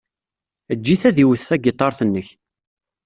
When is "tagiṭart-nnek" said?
1.49-2.27